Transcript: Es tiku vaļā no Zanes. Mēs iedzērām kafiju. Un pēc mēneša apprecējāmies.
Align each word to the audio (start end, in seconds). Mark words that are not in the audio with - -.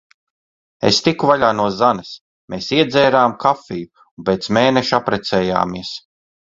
Es 0.89 1.01
tiku 1.07 1.29
vaļā 1.31 1.51
no 1.57 1.67
Zanes. 1.81 2.15
Mēs 2.55 2.71
iedzērām 2.79 3.39
kafiju. 3.47 4.05
Un 4.17 4.31
pēc 4.31 4.53
mēneša 4.61 5.03
apprecējāmies. 5.03 5.99